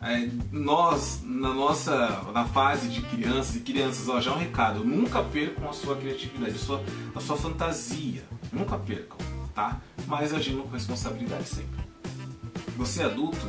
É, 0.01 0.29
nós, 0.53 1.21
na 1.25 1.53
nossa 1.53 2.23
na 2.33 2.45
fase 2.45 2.89
de 2.89 3.03
crianças 3.03 3.57
e 3.57 3.61
crianças, 3.61 4.09
ó, 4.09 4.21
já 4.21 4.31
é 4.31 4.35
um 4.35 4.39
recado: 4.39 4.85
nunca 4.85 5.23
percam 5.23 5.69
a 5.69 5.73
sua 5.73 5.97
criatividade, 5.97 6.55
a 6.55 6.59
sua, 6.59 6.85
a 7.15 7.21
sua 7.21 7.37
fantasia. 7.37 8.23
Nunca 8.53 8.79
percam, 8.79 9.19
tá? 9.55 9.81
Mas 10.07 10.33
agindo 10.33 10.63
com 10.63 10.71
responsabilidade 10.71 11.49
sempre 11.49 11.89
você 12.79 13.03
adulto, 13.03 13.45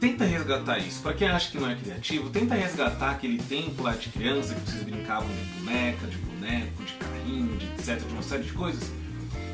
tenta 0.00 0.24
resgatar 0.24 0.78
isso. 0.78 1.00
Para 1.00 1.14
quem 1.14 1.28
acha 1.28 1.50
que 1.52 1.58
não 1.58 1.70
é 1.70 1.76
criativo, 1.76 2.28
tenta 2.28 2.56
resgatar 2.56 3.12
aquele 3.12 3.40
tempo 3.40 3.80
lá 3.82 3.94
de 3.94 4.08
criança 4.08 4.54
que 4.54 4.68
vocês 4.68 4.82
brincavam 4.82 5.28
de 5.28 5.60
boneca, 5.60 6.06
de 6.08 6.16
boneco, 6.16 6.84
de 6.84 6.92
carrinho, 6.94 7.56
de 7.56 7.66
etc, 7.66 8.04
de 8.04 8.12
uma 8.12 8.22
série 8.22 8.42
de 8.42 8.52
coisas, 8.52 8.90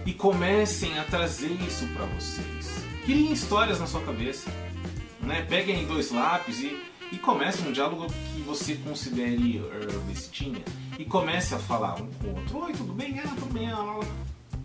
e 0.06 0.14
comecem 0.14 0.98
a 0.98 1.04
trazer 1.04 1.52
isso 1.68 1.86
para 1.88 2.06
vocês. 2.06 2.84
Criem 3.04 3.32
histórias 3.32 3.78
na 3.78 3.86
sua 3.86 4.00
cabeça, 4.00 4.50
né? 5.24 5.42
Peguem 5.48 5.86
dois 5.86 6.10
lápis 6.10 6.60
e, 6.60 6.78
e 7.10 7.18
comecem 7.18 7.68
um 7.68 7.72
diálogo 7.72 8.06
que 8.06 8.42
você 8.42 8.76
considere 8.76 9.58
uh, 9.58 10.00
bestinha 10.06 10.62
e 10.98 11.04
comece 11.04 11.54
a 11.54 11.58
falar 11.58 12.00
um 12.00 12.06
com 12.12 12.28
o 12.28 12.36
outro. 12.36 12.58
Oi, 12.58 12.72
tudo 12.72 12.92
bem? 12.92 13.18
Ah, 13.18 13.28
tudo 13.28 13.52
bem. 13.52 13.68
Ah, 13.68 14.00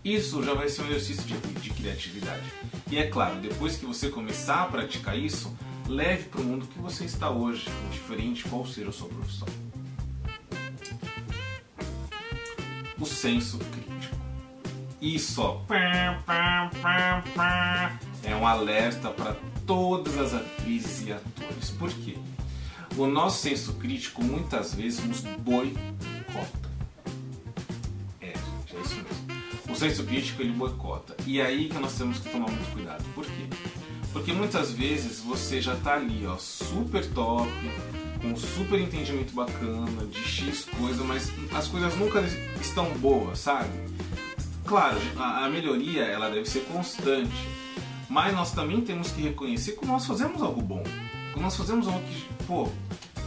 isso 0.04 0.42
já 0.42 0.54
vai 0.54 0.68
ser 0.68 0.82
um 0.82 0.86
exercício 0.86 1.24
de, 1.24 1.36
de 1.60 1.70
criatividade. 1.70 2.42
E 2.90 2.98
é 2.98 3.06
claro, 3.06 3.36
depois 3.36 3.76
que 3.76 3.84
você 3.84 4.08
começar 4.08 4.62
a 4.62 4.66
praticar 4.66 5.18
isso, 5.18 5.54
leve 5.86 6.24
para 6.24 6.40
o 6.40 6.44
mundo 6.44 6.66
que 6.66 6.78
você 6.78 7.04
está 7.04 7.30
hoje, 7.30 7.68
indiferente 7.88 8.44
qual 8.44 8.66
seja 8.66 8.88
a 8.88 8.92
sua 8.92 9.08
profissão. 9.08 9.48
O 12.98 13.06
senso 13.06 13.58
crítico. 13.58 14.16
Isso 15.00 15.40
ó, 15.40 15.60
é 18.22 18.36
um 18.36 18.46
alerta 18.46 19.08
para 19.08 19.34
todas 19.70 20.18
as 20.18 20.34
atrizes 20.34 21.06
e 21.06 21.12
atores. 21.12 21.70
Por 21.78 21.90
quê? 21.90 22.16
O 22.96 23.06
nosso 23.06 23.42
senso 23.42 23.74
crítico 23.74 24.24
muitas 24.24 24.74
vezes 24.74 25.04
nos 25.04 25.20
boicota 25.20 26.70
senso 29.80 30.04
crítico 30.04 30.42
ele 30.42 30.52
boicota. 30.52 31.16
E 31.26 31.40
é 31.40 31.46
aí 31.46 31.70
que 31.70 31.78
nós 31.78 31.96
temos 31.96 32.18
que 32.18 32.28
tomar 32.28 32.50
muito 32.50 32.70
cuidado. 32.72 33.02
Por 33.14 33.24
quê? 33.24 33.46
Porque 34.12 34.30
muitas 34.30 34.72
vezes 34.72 35.20
você 35.20 35.58
já 35.58 35.72
está 35.72 35.94
ali, 35.94 36.26
ó, 36.26 36.36
super 36.36 37.06
top, 37.12 37.50
com 38.20 38.36
super 38.36 38.78
entendimento 38.78 39.32
bacana 39.32 40.04
de 40.04 40.18
X 40.18 40.66
coisa, 40.78 41.02
mas 41.02 41.32
as 41.54 41.66
coisas 41.66 41.96
nunca 41.96 42.22
estão 42.60 42.90
boas, 42.98 43.38
sabe? 43.38 43.70
Claro, 44.66 44.98
a 45.16 45.48
melhoria 45.48 46.02
ela 46.02 46.28
deve 46.28 46.46
ser 46.46 46.60
constante, 46.66 47.48
mas 48.10 48.34
nós 48.34 48.50
também 48.50 48.80
temos 48.80 49.12
que 49.12 49.22
reconhecer 49.22 49.76
que 49.76 49.86
nós 49.86 50.04
fazemos 50.04 50.42
algo 50.42 50.60
bom, 50.60 50.82
que 51.32 51.40
nós 51.40 51.56
fazemos 51.56 51.86
algo 51.86 52.00
que, 52.00 52.44
pô, 52.44 52.68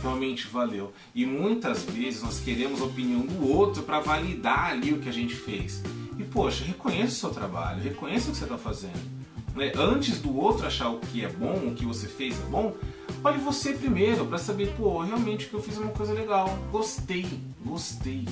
realmente 0.01 0.45
valeu. 0.47 0.91
E 1.15 1.25
muitas 1.25 1.83
vezes 1.83 2.21
nós 2.21 2.41
queremos 2.41 2.81
a 2.81 2.85
opinião 2.85 3.21
do 3.21 3.49
outro 3.49 3.83
para 3.83 4.01
validar 4.01 4.71
ali 4.71 4.91
o 4.91 4.99
que 4.99 5.07
a 5.07 5.13
gente 5.13 5.33
fez. 5.33 5.81
E 6.19 6.23
poxa, 6.25 6.65
reconheça 6.65 7.13
o 7.13 7.15
seu 7.15 7.29
trabalho, 7.29 7.81
reconheça 7.81 8.27
o 8.27 8.31
que 8.33 8.37
você 8.37 8.43
está 8.43 8.57
fazendo. 8.57 9.23
Né? 9.55 9.71
Antes 9.77 10.19
do 10.19 10.35
outro 10.35 10.67
achar 10.67 10.89
o 10.89 10.99
que 10.99 11.23
é 11.23 11.29
bom, 11.29 11.69
o 11.69 11.73
que 11.73 11.85
você 11.85 12.07
fez 12.07 12.37
é 12.39 12.45
bom, 12.49 12.75
olhe 13.23 13.37
você 13.37 13.71
primeiro 13.71 14.25
para 14.25 14.37
saber, 14.37 14.75
pô, 14.75 15.01
realmente 15.01 15.47
que 15.47 15.53
eu 15.53 15.61
fiz 15.61 15.77
uma 15.77 15.91
coisa 15.91 16.11
legal, 16.11 16.49
gostei, 16.69 17.25
gostei. 17.65 18.27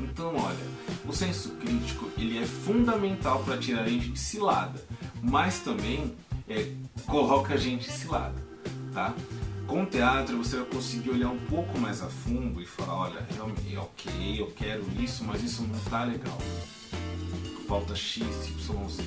Então, 0.00 0.34
olha, 0.36 0.66
o 1.06 1.12
senso 1.12 1.50
crítico 1.56 2.08
ele 2.16 2.38
é 2.38 2.46
fundamental 2.46 3.42
para 3.44 3.58
tirar 3.58 3.82
a 3.82 3.88
gente 3.88 4.10
de 4.10 4.18
cilada, 4.18 4.80
mas 5.22 5.58
também 5.60 6.14
é, 6.48 6.72
coloca 7.06 7.54
a 7.54 7.56
gente 7.56 7.88
em 7.88 7.92
cilada, 7.92 8.34
tá? 8.92 9.14
Com 9.66 9.86
teatro 9.86 10.36
você 10.36 10.56
vai 10.56 10.66
conseguir 10.66 11.10
olhar 11.10 11.28
um 11.28 11.38
pouco 11.38 11.78
mais 11.78 12.02
a 12.02 12.08
fundo 12.08 12.60
e 12.60 12.66
falar, 12.66 12.94
olha, 12.94 13.26
realmente, 13.32 13.76
ok, 13.76 14.40
eu 14.40 14.48
quero 14.48 14.84
isso, 14.98 15.22
mas 15.24 15.42
isso 15.42 15.62
não 15.62 15.78
tá 15.80 16.02
legal. 16.04 16.38
Falta 17.68 17.94
X, 17.94 18.26
Y, 18.48 18.88
Z. 18.88 19.02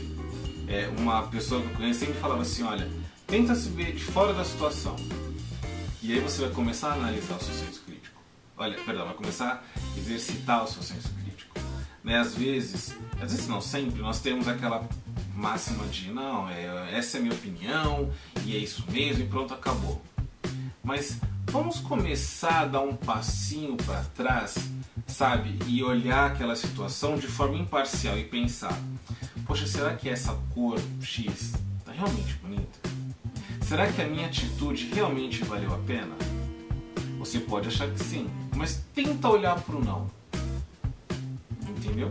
É, 0.69 0.87
uma 0.97 1.23
pessoa 1.23 1.61
que 1.61 1.67
eu 1.67 1.75
conheço 1.75 1.99
sempre 1.99 2.13
falava 2.15 2.43
assim, 2.43 2.63
olha, 2.63 2.89
tenta 3.27 3.53
se 3.55 3.67
ver 3.67 3.93
de 3.93 4.03
fora 4.05 4.33
da 4.33 4.45
situação. 4.45 4.95
E 6.01 6.13
aí 6.13 6.19
você 6.19 6.43
vai 6.43 6.51
começar 6.51 6.91
a 6.91 6.93
analisar 6.93 7.35
o 7.35 7.43
seu 7.43 7.53
senso 7.53 7.81
crítico. 7.85 8.21
Olha, 8.55 8.77
perdão, 8.85 9.05
vai 9.05 9.15
começar 9.15 9.65
a 9.75 9.99
exercitar 9.99 10.63
o 10.63 10.67
seu 10.67 10.81
senso 10.81 11.09
crítico. 11.09 11.59
Né? 12.03 12.17
Às 12.17 12.35
vezes, 12.35 12.95
às 13.21 13.31
vezes 13.31 13.47
não 13.47 13.59
sempre, 13.59 14.01
nós 14.01 14.21
temos 14.21 14.47
aquela 14.47 14.87
máxima 15.43 15.85
de 15.87 16.09
não, 16.09 16.49
é, 16.49 16.97
essa 16.97 17.17
é 17.17 17.19
minha 17.19 17.33
opinião 17.33 18.09
e 18.45 18.55
é 18.55 18.59
isso 18.59 18.85
mesmo 18.89 19.25
e 19.25 19.27
pronto, 19.27 19.53
acabou. 19.53 20.01
Mas 20.81 21.19
vamos 21.47 21.81
começar 21.81 22.61
a 22.61 22.65
dar 22.65 22.79
um 22.79 22.95
passinho 22.95 23.75
para 23.75 24.05
trás, 24.15 24.55
sabe? 25.05 25.59
E 25.67 25.83
olhar 25.83 26.31
aquela 26.31 26.55
situação 26.55 27.17
de 27.17 27.27
forma 27.27 27.57
imparcial 27.57 28.17
e 28.17 28.23
pensar: 28.23 28.79
poxa, 29.45 29.67
será 29.67 29.93
que 29.95 30.07
essa 30.07 30.33
cor 30.53 30.79
X 31.01 31.27
está 31.77 31.91
realmente 31.91 32.35
bonita? 32.35 32.79
Será 33.61 33.91
que 33.91 34.01
a 34.01 34.07
minha 34.07 34.27
atitude 34.27 34.91
realmente 34.93 35.43
valeu 35.43 35.73
a 35.73 35.77
pena? 35.79 36.15
Você 37.19 37.39
pode 37.39 37.67
achar 37.67 37.89
que 37.89 38.01
sim, 38.01 38.29
mas 38.55 38.81
tenta 38.93 39.27
olhar 39.27 39.59
para 39.59 39.75
o 39.75 39.83
não. 39.83 40.09
Entendeu? 41.67 42.09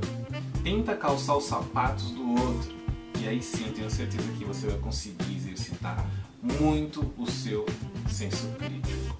Tenta 0.62 0.94
calçar 0.94 1.36
os 1.36 1.44
sapatos 1.44 2.10
do 2.10 2.30
outro. 2.32 2.81
E 3.22 3.28
aí 3.28 3.40
sim 3.40 3.66
eu 3.66 3.72
tenho 3.72 3.88
certeza 3.88 4.28
que 4.36 4.44
você 4.44 4.66
vai 4.66 4.78
conseguir 4.78 5.36
exercitar 5.36 6.04
muito 6.42 7.14
o 7.16 7.30
seu 7.30 7.64
senso 8.10 8.48
crítico. 8.58 9.16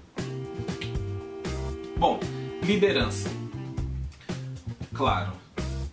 Bom, 1.97 2.19
liderança. 2.63 3.29
Claro, 4.93 5.31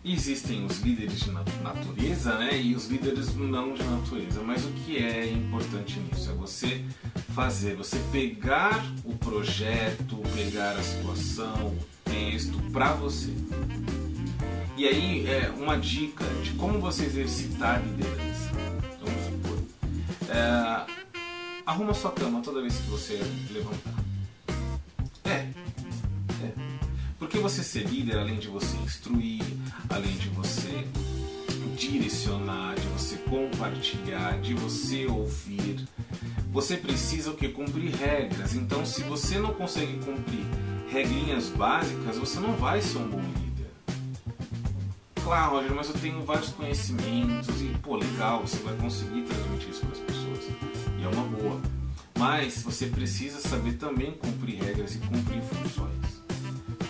existem 0.05 0.67
os 0.67 0.81
líderes 0.81 1.21
de 1.21 1.31
natureza 1.31 2.37
né, 2.37 2.61
e 2.61 2.75
os 2.75 2.88
líderes 2.88 3.33
não 3.37 3.75
de 3.75 3.83
natureza, 3.85 4.43
mas 4.43 4.64
o 4.64 4.71
que 4.71 4.97
é 4.97 5.31
importante 5.31 6.00
nisso 6.00 6.31
é 6.31 6.35
você 6.35 6.85
fazer, 7.33 7.76
você 7.76 7.97
pegar 8.11 8.85
o 9.05 9.17
projeto, 9.19 10.17
pegar 10.35 10.73
a 10.73 10.83
situação, 10.83 11.69
o 11.69 12.11
texto 12.11 12.59
para 12.73 12.93
você. 12.95 13.33
E 14.81 14.89
aí 14.89 15.27
é 15.27 15.53
uma 15.59 15.77
dica 15.77 16.25
de 16.43 16.53
como 16.53 16.79
você 16.79 17.05
exercitar 17.05 17.75
a 17.75 17.79
liderança. 17.81 18.51
Vamos 18.99 19.25
supor. 19.27 19.59
É, 20.35 20.87
Arruma 21.67 21.93
sua 21.93 22.11
cama 22.13 22.41
toda 22.41 22.63
vez 22.63 22.79
que 22.79 22.89
você 22.89 23.21
levantar. 23.51 24.03
É. 25.23 25.49
É. 26.43 26.53
Porque 27.19 27.37
você 27.37 27.63
ser 27.63 27.89
líder, 27.89 28.21
além 28.21 28.39
de 28.39 28.49
você 28.49 28.75
instruir, 28.79 29.45
além 29.91 30.17
de 30.17 30.31
você 30.31 30.87
direcionar, 31.77 32.75
de 32.77 32.87
você 32.87 33.17
compartilhar, 33.17 34.41
de 34.41 34.55
você 34.55 35.05
ouvir, 35.05 35.87
você 36.51 36.79
precisa 36.79 37.33
o 37.33 37.35
que? 37.35 37.51
Cumprir 37.51 37.95
regras. 37.97 38.55
Então, 38.55 38.87
se 38.87 39.03
você 39.03 39.39
não 39.39 39.53
consegue 39.53 39.99
cumprir 39.99 40.47
regrinhas 40.89 41.51
básicas, 41.51 42.17
você 42.17 42.41
não 42.41 42.55
vai 42.55 42.81
ser 42.81 42.97
um 42.97 43.09
bom 43.11 43.21
líder. 43.21 43.39
Claro, 45.31 45.53
Roger, 45.53 45.73
mas 45.77 45.89
eu 45.89 45.95
tenho 45.95 46.25
vários 46.25 46.49
conhecimentos 46.49 47.63
e, 47.63 47.67
pô, 47.81 47.95
legal, 47.95 48.41
você 48.41 48.57
vai 48.65 48.77
conseguir 48.77 49.23
transmitir 49.23 49.71
isso 49.71 49.87
para 49.87 49.93
as 49.93 49.99
pessoas 49.99 50.49
e 50.99 51.05
é 51.05 51.07
uma 51.07 51.23
boa. 51.23 51.61
Mas 52.19 52.65
você 52.65 52.87
precisa 52.87 53.39
saber 53.39 53.75
também 53.75 54.11
cumprir 54.11 54.61
regras 54.61 54.97
e 54.97 54.99
cumprir 54.99 55.41
funções. 55.43 56.21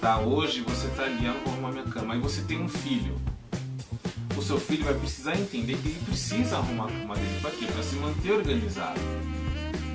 Tá? 0.01 0.21
Hoje 0.21 0.63
você 0.63 0.87
está 0.87 1.03
ali, 1.03 1.27
eu 1.27 1.35
vou 1.45 1.53
arrumar 1.53 1.73
minha 1.73 1.85
cama, 1.85 2.15
aí 2.15 2.21
você 2.21 2.41
tem 2.41 2.63
um 2.63 2.67
filho. 2.67 3.15
O 4.35 4.41
seu 4.41 4.59
filho 4.59 4.87
vai 4.87 4.95
precisar 4.95 5.37
entender 5.37 5.76
que 5.76 5.89
ele 5.89 6.00
precisa 6.07 6.57
arrumar 6.57 6.87
a 6.87 6.93
cama 6.93 7.17
dele 7.17 7.41
para 7.43 7.50
quê? 7.50 7.67
Para 7.67 7.83
se 7.83 7.97
manter 7.97 8.33
organizado. 8.33 9.00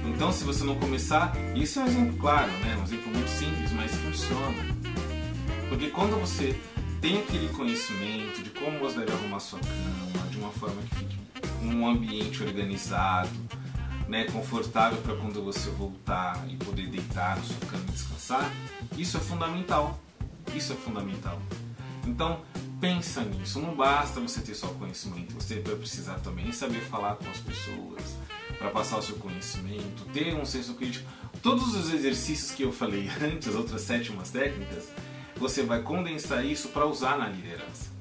Então, 0.06 0.32
se 0.32 0.44
você 0.44 0.64
não 0.64 0.76
começar, 0.76 1.34
isso 1.56 1.80
é 1.80 1.82
um 1.84 1.88
exemplo 1.88 2.18
claro, 2.20 2.52
né? 2.60 2.78
um 2.80 2.84
exemplo 2.84 3.12
muito 3.12 3.28
simples, 3.28 3.72
mas 3.72 3.92
funciona. 3.96 4.64
Porque 5.68 5.88
quando 5.88 6.22
você 6.22 6.56
tem 7.06 7.20
aquele 7.20 7.50
conhecimento 7.50 8.42
de 8.42 8.50
como 8.50 8.80
você 8.80 9.02
deve 9.02 9.12
arrumar 9.12 9.40
sua 9.40 9.60
cama, 9.60 10.28
de 10.28 10.40
uma 10.40 10.50
forma 10.50 10.82
que 10.82 10.96
fique 10.96 11.18
um 11.62 11.88
ambiente 11.88 12.42
organizado, 12.42 13.30
né, 14.08 14.24
confortável 14.24 15.00
para 15.04 15.16
quando 15.16 15.40
você 15.44 15.70
voltar 15.70 16.44
e 16.50 16.56
poder 16.56 16.88
deitar 16.88 17.38
na 17.38 17.44
sua 17.44 17.60
cama 17.70 17.84
e 17.90 17.92
descansar, 17.92 18.52
isso 18.98 19.18
é 19.18 19.20
fundamental. 19.20 20.00
Isso 20.56 20.74
é 20.74 20.76
fundamental. 20.76 21.40
Então, 22.08 22.42
pensa 22.82 23.22
nisso. 23.22 23.60
Não 23.60 23.76
basta 23.76 24.20
você 24.20 24.42
ter 24.42 24.56
só 24.56 24.68
conhecimento, 24.70 25.36
você 25.36 25.60
vai 25.60 25.76
precisar 25.76 26.16
também 26.22 26.52
saber 26.52 26.80
falar 26.82 27.18
com 27.18 27.30
as 27.30 27.38
pessoas 27.38 28.16
para 28.58 28.72
passar 28.72 28.98
o 28.98 29.02
seu 29.04 29.18
conhecimento, 29.18 30.06
ter 30.12 30.34
um 30.34 30.46
senso 30.46 30.74
crítico. 30.74 31.08
Todos 31.44 31.76
os 31.76 31.94
exercícios 31.94 32.50
que 32.50 32.64
eu 32.64 32.72
falei 32.72 33.08
antes, 33.22 33.48
as 33.48 33.54
outras 33.54 33.82
sétimas 33.82 34.32
técnicas, 34.32 34.90
você 35.48 35.62
vai 35.62 35.82
condensar 35.84 36.44
isso 36.44 36.70
para 36.70 36.88
usar 36.88 37.20
na 37.20 37.28
liderança. 37.28 37.92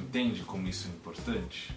Entende 0.00 0.40
como 0.42 0.66
isso 0.66 0.88
é 0.88 0.90
importante? 0.90 1.74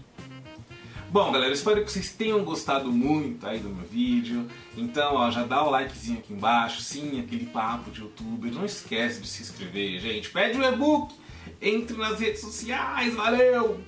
Bom, 1.10 1.32
galera, 1.34 1.54
espero 1.54 1.84
que 1.84 1.92
vocês 1.92 2.12
tenham 2.14 2.44
gostado 2.46 2.90
muito 2.90 3.46
aí 3.46 3.60
do 3.60 3.70
meu 3.70 3.86
vídeo. 3.86 4.48
Então, 4.78 5.16
ó, 5.16 5.30
já 5.30 5.44
dá 5.44 5.64
o 5.64 5.70
likezinho 5.70 6.20
aqui 6.20 6.34
embaixo, 6.34 6.82
sim, 6.82 7.20
aquele 7.20 7.46
papo 7.48 7.92
de 7.92 8.02
youtuber. 8.02 8.54
Não 8.54 8.66
esquece 8.66 9.20
de 9.20 9.28
se 9.28 9.42
inscrever, 9.42 10.00
gente. 10.00 10.30
Pede 10.30 10.58
o 10.58 10.64
e-book, 10.64 11.14
entre 11.62 11.98
nas 11.98 12.20
redes 12.20 12.40
sociais, 12.40 13.16
valeu! 13.16 13.82